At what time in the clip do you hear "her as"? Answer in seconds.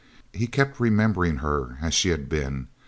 1.45-1.93